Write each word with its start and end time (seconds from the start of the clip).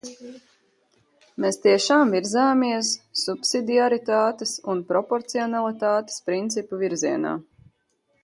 Mēs 1.43 1.59
tiešām 1.65 2.13
virzāmies 2.13 2.89
subsidiaritātes 3.23 4.55
un 4.75 4.81
proporcionalitātes 4.93 6.17
principu 6.31 6.83
virzienā. 6.87 7.35